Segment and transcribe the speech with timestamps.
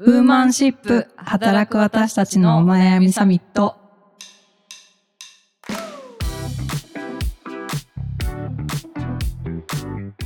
[0.00, 3.74] ウーマンシップ働く私たちのお悩みサミット。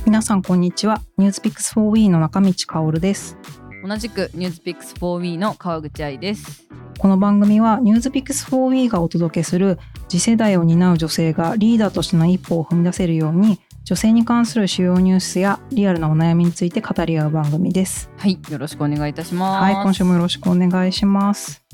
[0.05, 1.01] 皆さんこんにちは。
[1.17, 3.35] ニュースピックス 4W の中道香です。
[3.83, 6.67] 同じくニュースピックス 4W の川口愛です。
[6.99, 18.09] この番組はニュースピックス 4W がお届けする次世代を担う女性がリーダーとしての一歩を踏み出せるように女性に関する主要ニュースやリアルなお悩みについて語り合う番組です。
[18.17, 19.61] はい、よろしくお願いいたします。
[19.61, 21.65] はい、今週もよろしくお願いします。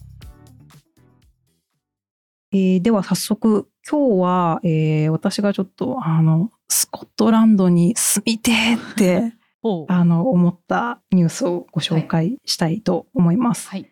[2.52, 9.34] えーでは早速今日は、えー私がちょっとあのスコットランドに住みてーって
[9.88, 13.70] あの思ったニュースをご紹介したいと思います。
[13.70, 13.86] はい。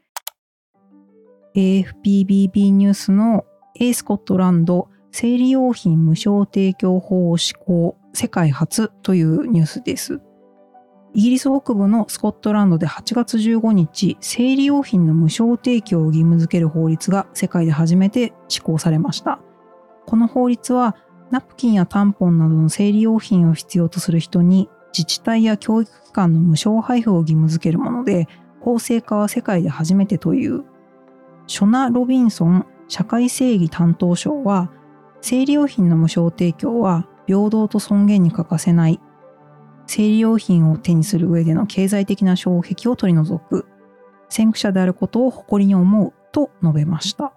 [1.53, 3.45] AFPBB ニュースの
[3.79, 10.19] A スコットランド生理用品無償提供法を施行世界初というニュースです。
[11.13, 19.39] イギリス北部のスコットランドで8月15日、生理用品の無償提供を義務付ける法律が世界で初めて施行されました。
[20.07, 20.95] この法律は、
[21.29, 28.27] ナプキンやタンポンなどの生理用品を必要とする人に自治体や教育機関の無償配布を義務付けるもので、
[28.61, 30.63] 法制化は世界で初めてという
[31.45, 34.71] ショナ・ロビンソン社会正義担当相は
[35.21, 38.99] 生理用品の無償提供は平等と尊厳に欠かせない。
[39.85, 43.67] 生理用品を手にする上での経済的な障壁を取り除く。
[44.29, 47.33] 先駆者であることを誇りに思うと述べました。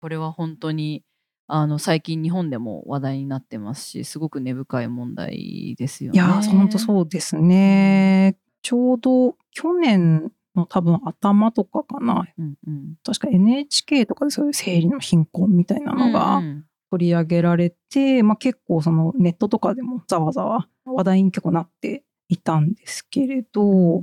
[0.00, 1.02] これは本当に
[1.46, 6.16] あの最近日本でも話題になってますし、すごく根深い問題ですよね。
[6.16, 8.36] いやー本当そうですね。
[8.62, 12.26] ちょうど去年の多分頭とかかな。
[12.38, 12.94] うんうん。
[13.04, 24.00] 確か NHK とかでそういう生理の貧困みたいなのが、うんうん取り上げられて、まあ、結構そのネットとかでもざわざわ話題に結構なっていたんですけれど、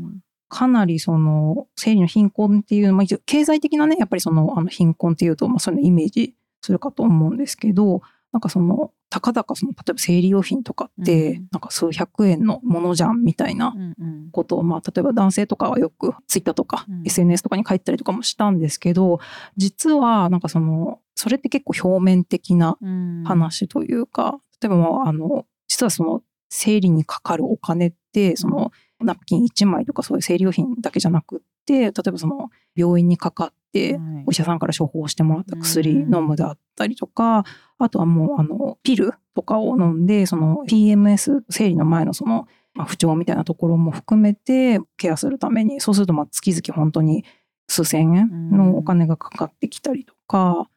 [0.49, 8.01] かなりその生理の貧困っていう、まあ、一応経済的なねやっぱりそのあの貧困っていうと、まあ、そういうのイメージするかと思うんですけど
[8.33, 11.47] なんかそのたかだかその例えば生理用品とかって、うん。
[11.51, 14.29] なんか数百円のものじゃんみたいなうんうん。
[14.31, 17.03] ことを、まあ、例えば男性とかはよくツイッターとかうん。
[17.05, 19.19] SNS とかに書いてたりとかもしたんですけど
[19.57, 23.23] 実はなんかそのそれって結構表面的なうん。
[23.25, 34.23] 話というか、例えばまああの実はその生理にかかるお金ってそのナプキン1枚とかそういう生理用品だけじゃなくって例えばその病院にかかってはい。
[34.25, 37.45] お医者さんから処方してもらった薬飲むだったりとか、
[37.77, 47.23] あとはもうあのピルとかを飲んでその PMS 生理の前のそのまあ不調みたいなところも含めてケアするためにそうするとまあ月々本当に
[47.67, 50.67] 数千円のお金がかかってきたりとか、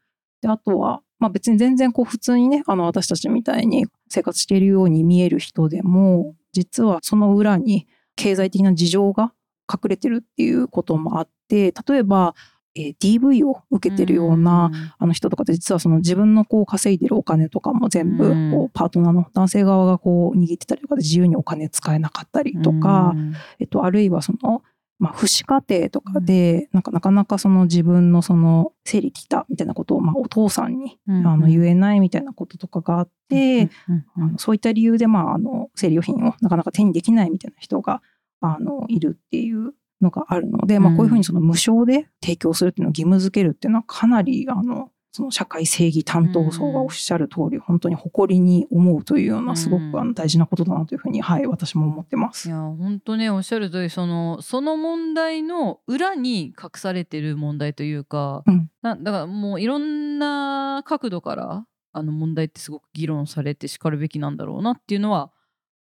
[0.44, 9.33] であとは、まあ、別に全然こう普通にねあの私たちみたいに生活しているように見える人でも実はその裏に経済的な事情が
[9.72, 12.34] 隠れてるっていうこともあって例えば、
[12.77, 18.50] えー DV を受けてるような、あの人とかって実はその自分のこう稼いでるお金とかも全部うん。
[18.50, 23.34] こうパートナーの男性側がこう握ってたりとかで自由にお金使えなかったりとか、うん。
[23.60, 24.65] えっと、あるいはその、
[24.99, 33.71] まあ、父子家庭とかで、なんかなかなかその自分のその生理来たみたいなことを、まあ、お父さんに、うんあの言えないみたいなこととかがあって、
[34.16, 38.03] あのそういった理由で、まあ、あの生理用品をなかなか手にできないみたいな人が
[38.41, 40.97] あのいるっていうのがあるので、まあ、うん。
[40.97, 52.50] こういうふうにその無償で提供するっていうのを義務付けるっていうのはかなりあのその社会正義担当層がおっしゃる通り、本当に誇りに思うというよううなんすごくあの大事なことだなというふうに、はい、私も思ってますい。
[52.50, 65.30] や本当ねおっしゃる通りそのその問題の裏に隠されてる問題というか、うんなだからもういろんな角度からあの問題ってすごく議論されてしかるべきなんだろうなっていうのは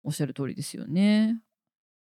[0.04, 1.40] おっしゃる通りですよね。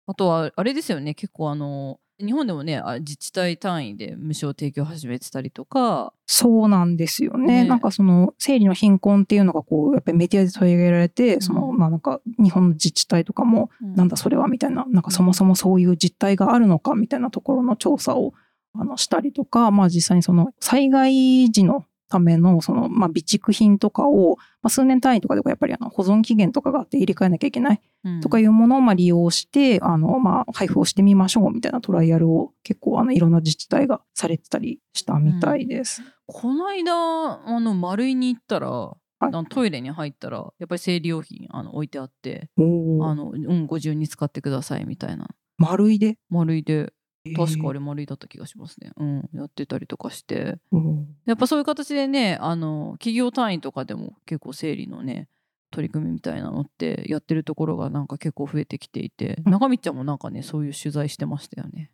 [0.05, 7.63] あとはあれですよね結構あの日本でもねあ自治体単位で無償提供始めてたりとか、そうなんですよね。
[7.63, 7.65] ね。
[7.65, 18.33] なんかその生理の貧困っていうのがこうやっぱりメディアで取り上げられて、そのうんまあなんか日本の自治体とかもなんだそれはみたいな、なんかそもそもそういう実態があるのかみたいなところの調査を
[18.73, 28.21] あのしたりとか、まあ実際にその災害時のためのそのまあ備蓄品とかを、まあ、数年単位とかでやっぱりあの保存期限とかがあって入れ替えなきゃいけないうん。
[28.21, 36.03] とかいうものをまあ利用して、あのまあ配布をしてみましょうみたいなトライアルを結構あのいろんな自治体がされてたりしたみたいです。
[36.27, 38.97] この間あの丸井に行ったら、い。
[39.23, 45.27] あのトイレに入ったらやっぱり生理用品あの置いてあってあの、うん、ご自由に使ってくださいみたいな。
[45.57, 46.17] 丸いで？
[46.29, 46.91] 丸いで
[47.35, 50.57] 確かあれ、れ丸いだった気がしますね、うん、やってたりとかして。
[50.71, 51.07] うん。
[51.25, 55.27] やっぱそういう形でねあの企業単位とかでも結構生理のね
[55.69, 59.51] 取り組みみたいなのってやってるところがなんか結構増えてきていてうん。
[59.51, 61.91] 中道ちゃんもなんかねそういう取材してましたよね。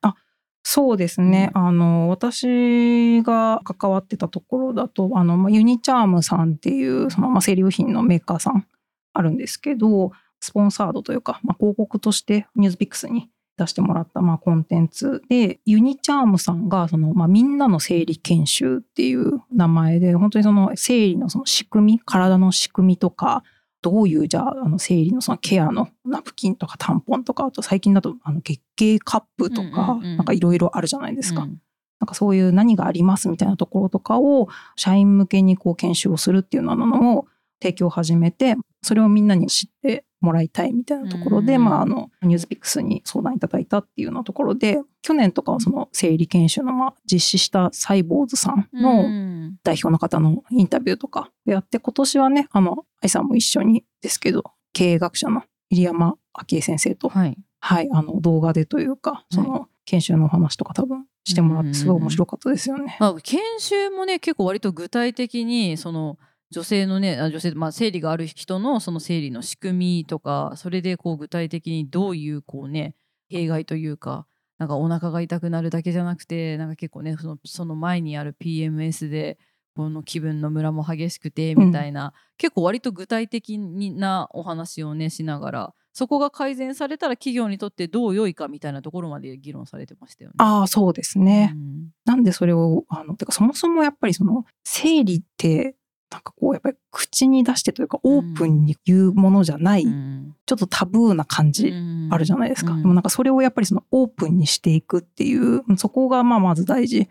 [0.70, 1.50] そうですね。
[1.54, 8.68] あの、私が関わってたところだと、あの、まあ、ユニチャームさんっていう、その、まあ、生理用品のメーカーさん
[9.14, 15.22] あるんですけど、スポンサードというか、まあ、広告としてニュースピックスに出してもらった、まあ、コンテンツ。
[15.30, 23.44] で、ユニチャームさんが、その、まあ、みんなの生理研修っていう名前で、本当にその生理のその仕組み、体の仕組みとか、
[23.82, 30.18] どういうじゃああの生理のそのケアのナプキンとかタンポンとかあと最近だとあの月経カップとか、うんうんうん。
[30.18, 31.62] なんかいろいろあるじゃないですか、うん。
[32.00, 37.28] なんかそういう何がありますみたいなところとかを社員向けにこう研修をするっていうようなのを
[37.62, 54.44] 提供を始めてそれをみんなに知ってもらいたいみたいなところで、うんまあ、あのニュースピックスに相談いただいたっていうようなところで去年とかはその生理研修のまあ実施したサイボーズさんの、うん代表の方のインタビューとかやって、今年はね、あの、愛さんも一緒にですけど、
[54.74, 57.38] 経営学者の入山昭恵先生と、はい。
[57.60, 62.98] はい、あの、動画でというか、その、研修のお話とか多分してもらって、すごい面白かったですよね。
[63.00, 66.18] まあ、研修もね結構割と具体的にその
[66.52, 72.96] 女性のねあ女性、まあ、生理がある人のその生理の仕組みとかそれでこう具体的にどういうこうね
[73.30, 74.26] 弊害というか
[74.58, 79.38] なんかお腹が痛くなるだけじゃなくてなんか結構ねそのその前にある PMS で
[79.76, 90.36] この気分のムラも激しくてみたいな、結構割と具体的なお話をねしながらそこが改善されたら企業にとってどう良いかみたいなところまで議論されてましたよね。
[90.40, 91.54] ああ、そうですね。
[91.54, 95.76] うんなんでそれを、あの、てかそもそもやっぱりその、生理って、
[96.10, 100.36] なんかこう、やっぱり口に出してというか、オープンに言うものじゃない、うん。
[100.46, 101.74] ちょっとタブーな感じ
[102.10, 102.74] あるじゃないですか。
[102.76, 107.10] でもなんかそれをやっぱりそのオープンにしていくっていう、そこがまあまず大事。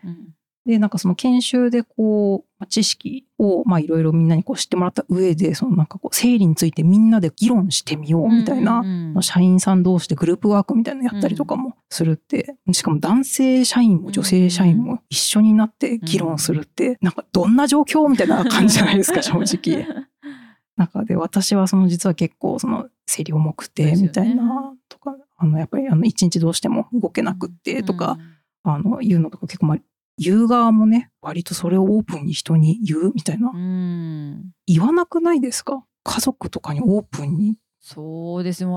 [0.67, 19.87] うんで、なんかその研修でこう、まあ知識をまあいろいろみんなにこう知ってもらった上で、そのなんかこう、生理についてみんなで議論してみようみたいな、うんうん社員さん同士でグループワークみたいなのやったりとかもするって、しかも男性社員も女性社員も一緒になって議論するって、なんかどんな状況みたいな感じじゃないですか、正直。
[20.77, 28.17] 中で私はその実は結構その生理重くてみたいなとか、あのやっぱりあの一日どうしても動けなくってとか、
[28.63, 29.77] あの言うのとか結構まあ
[30.17, 34.51] 言う側もね割とそれをオープンに人に言うみたいな、うん。
[34.65, 35.85] 言わなくないですか？
[36.03, 37.57] 家族とかにオープンに。
[37.79, 38.71] そうですね。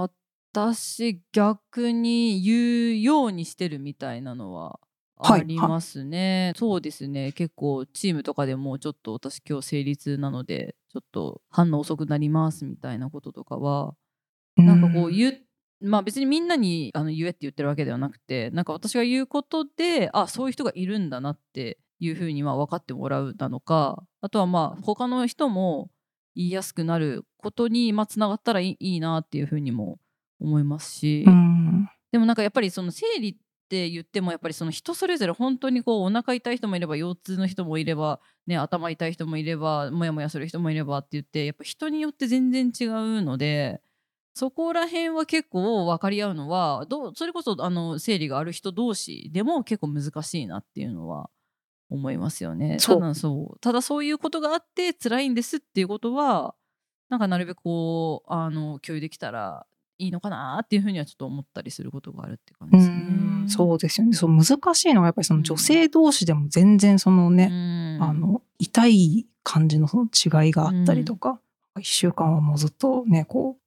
[0.52, 4.80] 私逆に言うようにしてるみたいなのは
[5.16, 7.32] はいありますね、そうですね。
[7.32, 13.94] 結構チームとかでもちょっと私今日成立なのでちょっと反応遅くなりますみたいなこととかは
[14.56, 15.40] なんかこう言う
[15.80, 25.90] まあ別にみんなにあの言えって言ってるわけではなくてなんか私が言うことであそういう人がいるんだなっていうふうにまあ分かってもらうなのかあとはまあ他の人も
[26.34, 29.98] 言いやすくなることにまあつながったらいいいいなっていうふうにも
[30.40, 31.88] 思いますし、うん。
[32.12, 33.36] でもなんかやっぱりその生理っ
[33.68, 43.80] て言ってもやっぱりその人それぞれ本当にこうお腹痛い人もいれば腰痛の人もいれば、ね、頭痛い人もいればモヤモヤする人もいればって言ってやっぱ人によって全然違うので
[44.40, 51.28] そこら辺は結構分かり合うのはどうそれこそあの生理がある人同士でも結構難しいなっていうのは
[51.90, 52.78] 思いますよね。
[52.78, 53.00] そう。
[53.00, 56.54] ただそうただそういうことがあって辛いんですっていうことは
[57.10, 59.66] なんかなるべくこうあの共有できたら
[59.98, 62.96] いいのかなっていうふうにはちょっと思ったりすることがあるって感じうですね。
[62.96, 64.14] んそうですよね。
[64.14, 68.02] そう難しいのはやっぱりその女性同士でも全然そのね、うん。
[68.02, 71.42] あの痛い感じのその違いがあったりとか、
[71.78, 73.58] 一週間はもうずっとねこ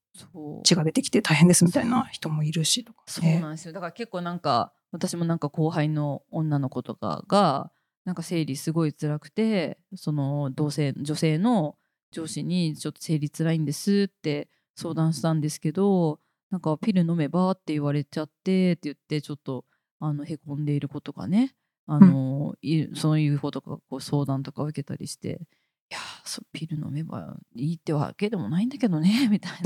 [0.64, 3.40] 血が出てきて大変ですみたいな人もいるしとかそうね。
[3.40, 3.74] なんですよ。
[3.74, 7.72] だから結構なんか私もなんか後輩の女の子とかが
[8.06, 11.76] なんか生理すごい辛くてその同性女性の
[12.12, 16.20] 上司にちょっと生理辛いんですって相談したんですけど
[16.52, 19.66] なんかピル飲めばって言われちゃってって言ってちょっと
[20.00, 21.56] あのへこんでいる子とかね。
[21.86, 25.42] あの、いそういう子とかこう相談とか受けたりして
[26.26, 29.58] そうピル飲めばいいってわけでもないんだけどね みたいな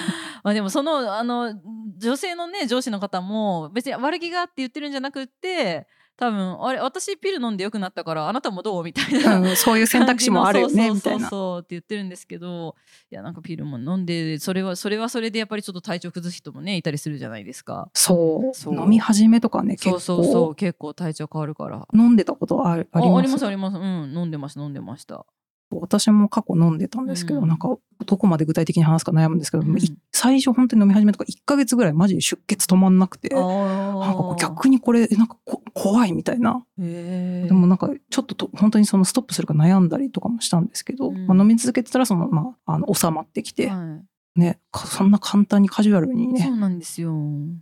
[0.42, 1.52] まあでもそのあの
[1.98, 5.86] 女性のね上司の方も別に悪気があって言ってるんじゃなくって
[6.18, 11.20] 多分あれ私ピル飲んでよくなったからあなたもどうみたいな、うんそういう選択肢もあるよねみたいな。
[11.20, 12.74] そうそうそうって言ってるんですけど
[13.10, 17.90] いやなんかピルも飲んでそれはそれはそれでやっぱりちょっと体調崩す人もねいたりするじゃないですか。
[17.92, 21.86] そうそう飲み始めとかね結構そうそうそう結構体調変わるから。
[21.92, 23.04] 飲んでたことああります？
[23.04, 25.26] あありますありますうん飲んでました飲んでました。
[25.70, 27.48] 私も過去飲んでたんですけど、うん。
[27.48, 29.78] なんかどこまで具体的に話すか悩むんですけど、うん。
[29.78, 36.64] い最初本当に飲み始めとか1ヶ月ぐらいマジで出血止まんなくてあなんか逆にこれなんかこ怖いみたいな。
[36.78, 41.26] でもなんかちょっとと本当にそのストップするか悩んだりとかもしたんですけど、うん。
[41.26, 44.00] まあ、飲み続けてたらその、まあ、あの収まってきて、は
[44.36, 44.40] い。
[44.40, 47.12] ねかそんな簡単にカジュアルにねそうなんですよ。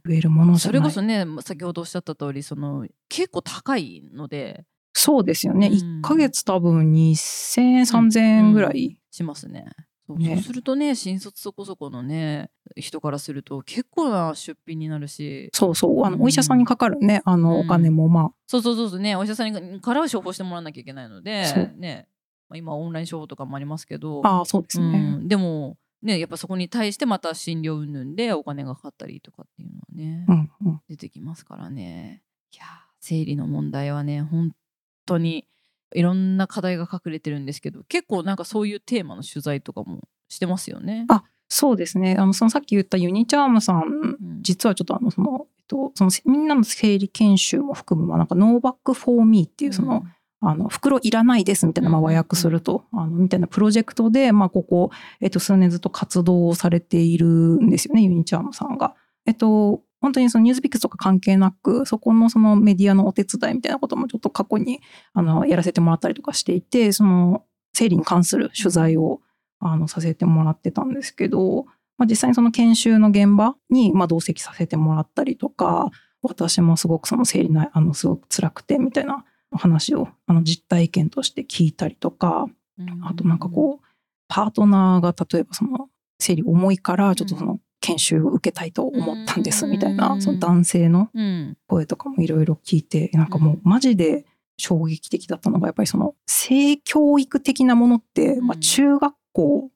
[0.04, 0.80] 増えるものじゃない。
[0.80, 5.74] それこそね先ほどおっしゃった通りその結構高いのでそうですよね、うん。
[5.74, 9.66] 1ヶ月多分2000円3000円ぐらい、しますね。
[10.06, 10.34] そうね。
[10.36, 15.50] そうするとね新卒そこそこのね人からすると結構な出費になるし。
[15.52, 16.04] そうそう。
[16.04, 16.22] あの、うん。
[16.22, 17.22] お医者さんにかかるね。
[17.24, 17.60] あのうん。
[17.60, 19.00] お金もまあ、そうそうそうそう。
[19.00, 22.08] ねお医者さんにからは処方してもらわなきゃいけないのでね、
[22.48, 24.20] まあ、今オンライン処方とかもありますけど。
[24.24, 30.80] ああそうですね、うん、でもねやっぱそこに対してまた診療云々でお金がかかったりとかっていうのはね、うんうん。
[30.88, 32.22] 出てきますからね。
[32.52, 32.66] いやー
[33.00, 34.52] 生理の問題はね本
[35.04, 35.46] 当に
[35.94, 41.06] いろんな課題が隠れてるんですけど結構なんかそういうテーマの取材とかもしてますよね。
[41.08, 50.04] あそうですねあのそのさっき言ったユニチャームさんうん実はちょっとあのその、えっと、そのみんなの生理研修も含む、まあ、なんかノーバックフォーミーっていうその、
[50.40, 58.94] あの袋いらないですみたいな、まあ、うんうんうん和訳すると、あのみたいなプロジェクトで、まあ、ここ、えっと、数年ずっと活動をされているんですよねユニチャームさんが。
[59.26, 64.82] えっと本当にそのニュースピックスとか関係なくそこのそのメディアのお手伝いみたいなこともちょっと過去に
[65.14, 67.42] あのやらせてもらったりとかしていてその
[67.72, 69.22] 生理に関する取材を
[69.60, 71.64] あのさせてもらってたんですけど、
[71.96, 82.44] まあ、実際にその研修の現場にまあ同席させてもらったりとか私もすごくその生理なあのすごく辛くてみたいな話をあの実体験として聞いたりとか
[82.78, 83.86] うんあとなんかこう
[84.28, 91.56] パートナーが例えばその生理重いからちょっとその研修を受けたいと思ったんですみたいうんなその男性のうん。
[91.66, 94.24] 声とかもいろいろ聞いてなんかもうマジで
[94.56, 99.70] 衝撃的だったのがやっぱりその性教育的なものって、まあ、うん中学校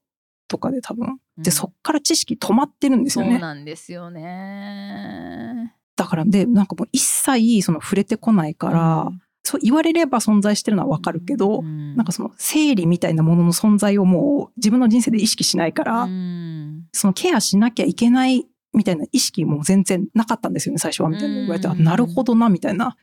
[0.47, 3.39] とかで多分でそっから知識止まってるんですそうよね。
[3.39, 5.75] なんですよね。
[5.97, 9.13] だからでなんかもう一切その触れてこないから、
[9.45, 11.97] そう言われれば存在してるのはわかるけど、うん。
[11.97, 16.85] なんかその生理みたいなものの存在をもう自分の人生で意識しないから、うん。
[16.93, 21.73] そのケアしなきゃいけないみたいな意識も全然なかったんですよね最初はみたいな言われて、うん。
[21.73, 22.97] あなるほどなみたいな。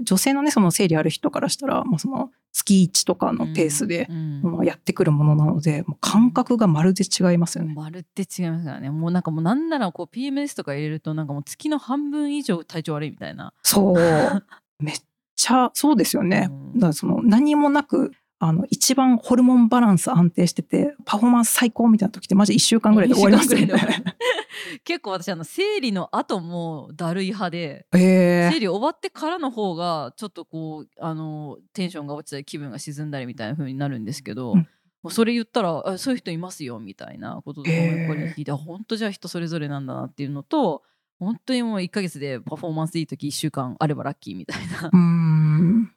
[0.00, 4.08] 女性のねその生理ある人からしたら、まあ、その月1とかのペースで、
[4.64, 7.74] やってくるものなのでもう感覚がまるで違いますよね。
[7.74, 8.90] まるって違いますからね。
[8.90, 13.52] もうなんかもうなんならこう PMS とか入れるとなんかもう月の半分以上体調悪いみたいな。
[13.62, 13.94] そう。
[14.80, 15.00] め っ
[15.38, 16.48] ちゃそうですよね。
[16.50, 23.72] うんだからその何もなくあの一番ホルモンバランス安定しててパフォーマンス最高みたいな時ってマジ1週間ぐらいで終わりますよね。
[24.84, 34.68] 結構私あの生理の後もだるい派でえ生理終わってからの方がちょっとこうあのテンションが落ちたり気分が沈んだりみたいな風になるんですけど、うん
[35.02, 40.82] もうそれ言ったらあそういう人いますよみたいなこととかもやっぱり聞いて、あ本当じゃあ人それぞれなんだなっていうのと
[41.18, 44.88] 本当にもう1ヶ月でパフォーマンスいい時1週間あればラッキーみたいな。
[44.88, 44.90] う。
[44.90, 45.92] ーん。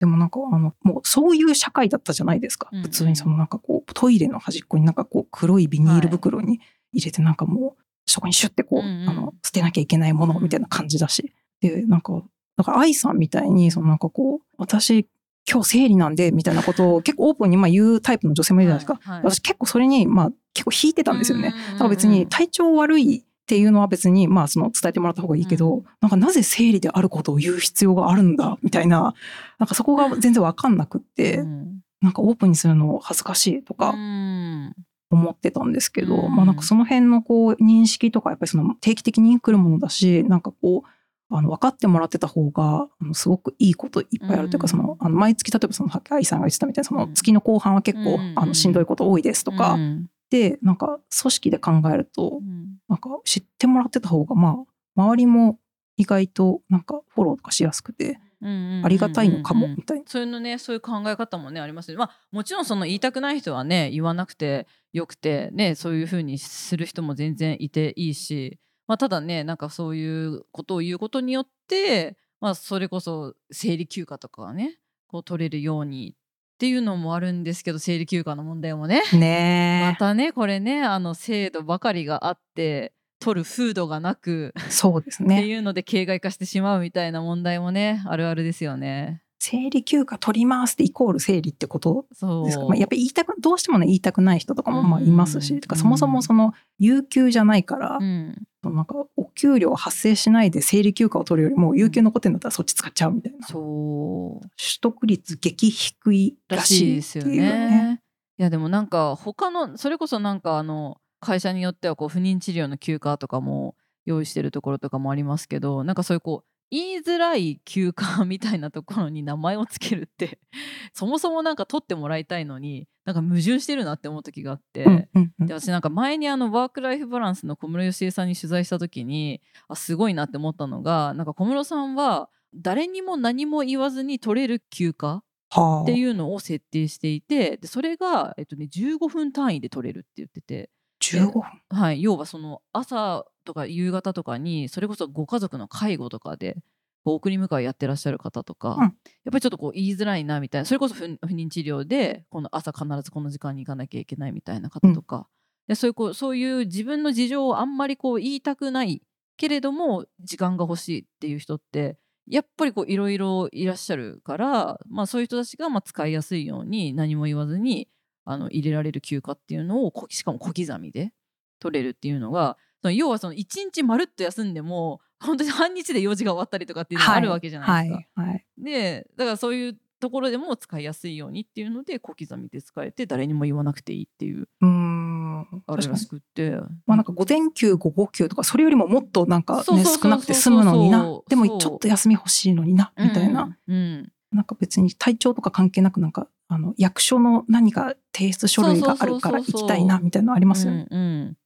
[0.00, 2.84] でもなんかあのもうそういう社会だったじゃないですか、うんうん。
[2.84, 6.60] 普通にそのなんかこうトイレの端っこになんかこう黒いビニール袋に
[6.92, 9.08] 入れてなんかもうそこにシュッてこう、うんうん。
[9.08, 12.22] あの捨てなきゃいけないものみたいな感じだし、でなんか
[12.56, 15.06] だから愛さんみたいにそのなんかこう私
[15.50, 19.30] 今日生理なんでみたいなことを結構オープンにまあ言うタイプの女性もいるじゃないですか、はいはい。
[19.32, 29.14] 私結構それにまあ結構引いてたんですよね、だから別に体調悪いっていうのは別にまあその伝えてもらった方がいいけど、うなんかなぜ生理であることを言う必要があるんだみたいな
[29.58, 31.80] なんかそこが全然わかんなくって、うん。
[32.02, 34.74] なんかオープンにするの恥ずかしいとうかん。
[35.10, 36.36] 思ってたんですけど、うん。
[36.36, 44.68] まあなんかその辺のこう認識とかやっぱりその定期的に来るものだしなんかこうあの分かってもらってた方があのすごくいいこといっぱいあるというか、うん。
[44.68, 47.14] そのあの毎月例えばその愛さんが言ってたみたいなそのうん。
[47.14, 48.34] 月の後半は結構、うん。
[48.36, 52.78] あのしんどいこと多いですとか、うんでなんか組織で考えるとうん。
[52.88, 54.64] なんか知ってもらってた方がま
[54.96, 55.58] あ周りも
[55.96, 60.04] 意外となんかフォローとかしやすくてありがたいのかもみたいな。
[60.06, 61.98] そういうのねそういう考え方もねありますよね。
[61.98, 76.14] まあもちろんその言いたくない人はね言わなくてよくてねそういうふうにする人も全然いていいし、まあ、ただねなんかそういうことを言うことによって、まあ、それこそ生理休暇とかがねこう取れるように
[76.58, 85.46] っていうのもあるんですけど生理休暇の問題もねねまたねこれねあの制度ばかりがあって取る風土がなくえそうですってね。
[85.46, 89.22] いうので形骸化してしまうみたいな問題もねあるあるですよね。
[89.50, 92.04] 生理休暇取りますってイコール生理ってこと？
[92.10, 98.42] ですか、まあ、やっぱり言いたくどうしてもね言いたくない人とかもまあうんいますし、てかそもそもその有給じゃないから、うん。
[98.62, 104.46] そのなんかお給料発生しないで生理休暇を取るよりも有給残ってんだったらそっち使っちゃうみたいな、そう。
[104.56, 107.50] 取得率激低いららしいですよていうね。
[107.50, 108.02] ね。
[108.38, 120.38] いやでもなんか他のそれこそなんかあの会社によってはこう不妊治療の休暇とかも用意してるところとかもありますけどなんかそういうこう言いづらい休暇みたいなところに名前をつけるって
[120.92, 125.08] そもそもなんか取ってもらいたいのになんか矛盾してるなって思う時があって。
[125.38, 140.70] で私なんか前にあのワーク・ライフ・バランスの小室芳恵さんに取材した時にあすごいなって思ったのがなんか小室さんは誰にも何も言わずに取れる休暇はあっていうのを設定していてでそれが、えっとね、15分単位で取れるって言ってて、
[141.00, 146.58] 15分はい、要はその朝とか夕方とかにそれこそご家族の介護とかで
[147.04, 148.82] 送り迎えやってらっしゃる方とか、うん。
[148.82, 148.90] やっ
[149.30, 155.26] ぱりちょっとこう言いづらいなみたいなそれこそ不不妊治療でこの朝必ずこの時間に行かなきゃいけないみたいな方とか、
[155.66, 159.02] でそういうこうそういう自分の事情をあんまりこう言いたくない
[159.38, 167.88] けれども時間が欲しいっていう人ってやっぱりこういろいろいらっしゃるから、まあ、そういう人たちがまあ使いやすいように何も言わずに
[168.26, 171.12] あの入れられる休暇っていうのをこしかも小刻みで
[171.60, 178.22] 取れるっていうのがその要はその1日まるっと休んでも本当に半日で用事が終わったりとかっていうのがあるわけじゃないですか。
[178.22, 178.30] はい。
[178.30, 178.44] はい。
[178.58, 185.40] でだからそういうところでも使いやすいようにっていうので小刻みで使えて誰にも言わなくていいっていううーん。
[185.40, 186.50] あ確かにるらしくって
[186.86, 189.74] まあなんか午前休午後休とかそれよりももっとなんか少
[190.08, 191.04] なくて済むのにな。
[191.28, 194.12] でもちょっと休み欲しいのになみたいな、うんうん。
[194.32, 200.86] なんか別に体調とか関係なくなんかあの役所の何か提出書類があるから行きたいなみたいなのありますよね。
[200.90, 201.36] うんうん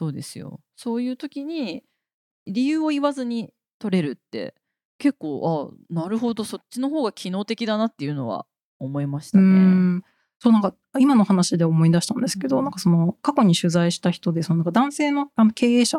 [0.00, 0.60] そうですよ。
[0.76, 1.82] そういう時に
[2.46, 4.54] 理由を言わずに取れるって
[4.96, 8.46] 結構あなるほどそっちの方が機能的だなっていうのは
[8.78, 9.48] 思いましたうね。
[9.48, 10.02] ん。
[10.38, 12.64] そうなんか今の話で思い出したんですけど、うん。
[12.64, 15.98] なんかその過去に取材した人でそのなんか男性のあの経営者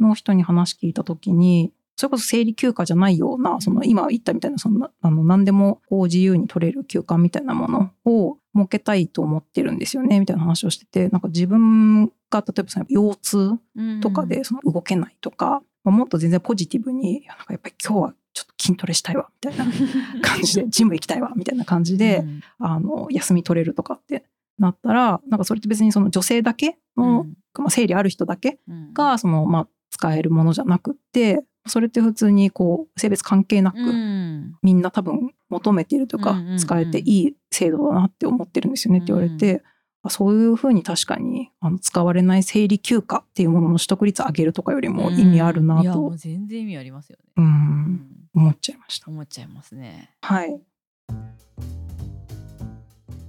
[0.00, 19.64] の人に話聞いた時にそれこそ生理休暇じゃないようなその今言ったみたいなそんなあの何でもこう自由に取れる休暇みたいなものを設けたいと思ってるんですよねみたいな話をしててなんか自分が例えばその腰痛うんとかでその動けないとか、まあもっと全然ポジティブになんかやっぱり今日はちょっと筋トレしたいわみたいな
[20.20, 22.40] 感じでジム行きたいわみたいな感じで、うん。
[22.58, 24.24] あの休み取れるとかって
[24.58, 27.26] なったらなんかそれって別にその女性だけの、
[27.58, 28.92] まあ、生理ある人だけうん。
[28.92, 34.54] がその、まあ、使えるものじゃなくってそれって普通にこう性別関係なく、うん。
[34.62, 36.58] みんな多分求めているというか、うんうんうん。
[36.58, 39.75] 使えていい制度だなって思ってるんですよねって言われて、あ
[40.10, 47.32] そういうふうに確かにあの使われない生理休暇っていうものの取得率上げるとかよりも意味あるうなんと、いやもう全然意味ありますよね。
[47.36, 49.10] うんうん思っちゃいました。
[49.10, 50.10] 思っちゃいますね。
[50.20, 50.60] はい。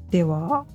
[0.10, 0.66] では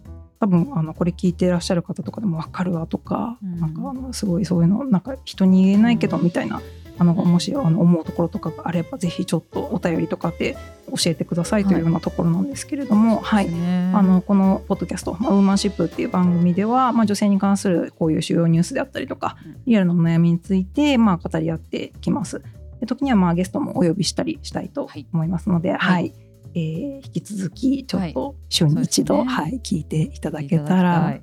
[0.40, 6.62] 多分あのこれ聞いてらっしゃる方とかでも分かるわとか、うんなんかあのすごいそういうのなんか人に言えないけどみたいな、
[6.98, 10.56] あのもしあの思うところとかがあればぜひちょっとお便りとかで
[10.88, 13.50] 教えてくださいというようなところなんですけれども、はい。
[13.50, 13.92] ね。
[13.94, 19.56] あのこのポッドキャスト「まあ、ウーマンシップ」っていう番組では、まあ、女性に関するこういう主要ニュースであったりとかうん。
[19.66, 22.42] リアルなお悩みについて、まあ、語り合っていきます。
[22.80, 25.06] で時にはまあゲストもお呼びしたりしたいとはい。
[25.12, 25.78] 思いますので、はい。
[25.78, 26.14] はい。
[26.54, 29.30] えー引き続きちょっと週に一度、ね。
[29.30, 31.00] はい聞いていただけたら。
[31.00, 31.22] たい。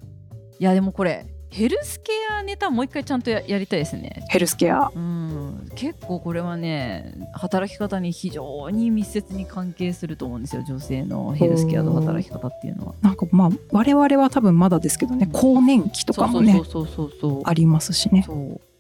[0.59, 4.23] いやでもこれヘルスケアネタもう一回ちゃんとややりたいですね。
[4.29, 12.93] ヘルスケアうん、結構これはね働き方に非常に密接に関係すると思うんですよ女性のヘルスケアの働き方っていうのは。
[13.01, 18.25] なんかまあ我々は多分まだですけどね更年期とかもねそうそうそうそうそうありますしね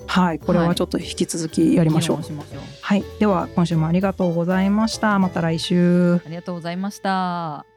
[0.05, 2.17] はいこれはちょっと引き続きやりましょう。
[2.21, 5.19] 議論しましょうはい、では今週もありがとうございました。
[5.19, 6.21] また来週。
[6.25, 7.68] ありがとうございました。